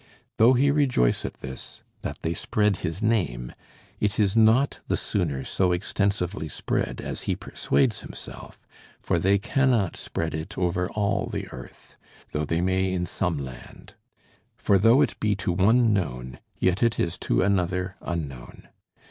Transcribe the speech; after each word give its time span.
Though 0.37 0.53
he 0.53 0.71
rejoice 0.71 1.25
at 1.25 1.41
this, 1.41 1.83
that 2.01 2.17
they 2.23 2.33
spread 2.33 2.77
his 2.77 3.03
name, 3.03 3.53
it 3.99 4.19
is 4.19 4.35
not 4.35 4.79
the 4.87 4.97
sooner 4.97 5.43
so 5.45 5.71
extensively 5.71 6.49
spread 6.49 6.99
as 6.99 7.21
he 7.29 7.35
persuades 7.35 7.99
himself; 7.99 8.65
for 8.99 9.19
they 9.19 9.37
cannot 9.37 9.95
spread 9.95 10.33
it 10.33 10.57
over 10.57 10.89
all 10.89 11.27
the 11.27 11.47
earth, 11.49 11.97
though 12.31 12.45
they 12.45 12.61
may 12.61 12.91
in 12.91 13.05
some 13.05 13.37
land; 13.37 13.93
for 14.57 14.79
though 14.79 15.03
it 15.03 15.19
be 15.19 15.35
to 15.35 15.51
one 15.51 15.93
known, 15.93 16.39
yet 16.57 16.81
it 16.81 16.99
is 16.99 17.19
to 17.19 17.43
another 17.43 17.95
unknown. 18.01 18.69